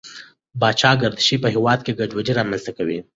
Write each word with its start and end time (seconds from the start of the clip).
پاچا 0.59 0.91
ګردشي 1.01 1.35
په 1.43 1.47
هېواد 1.53 1.79
کې 1.85 1.97
ګډوډي 1.99 2.33
رامنځته 2.39 2.71
کوي. 2.77 2.99